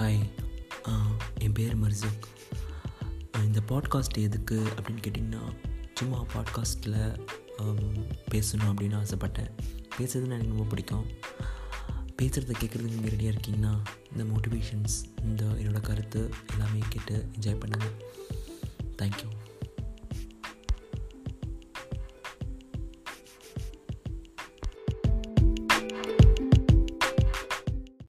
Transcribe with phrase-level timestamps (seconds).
[0.00, 0.30] Hi
[1.38, 2.24] என் பேர் மர்சுக்.
[3.44, 5.40] இந்த podcast எதுக்கு அப்படின்னு கேட்டிங்கன்னா
[5.94, 7.26] சும்மா பாட்காஸ்ட்டில்
[8.30, 9.50] பேசணும் அப்படின்னு ஆசைப்பட்டேன்.
[9.98, 11.06] பேசுறதுன்னு எனக்கு ரொம்ப பிடிக்கும்.
[12.22, 13.82] பேசுகிறத கேட்குறதுக்கு நீங்கள் ரெடியாக இருக்கீங்கன்னா
[14.16, 17.94] இந்த மோட்டிவேஷன்ஸ் இந்த என்னோடய கருத்து எல்லாமே கேட்டு என்ஜாய் பண்ணுங்கள்
[18.98, 19.39] தேங்க்யூ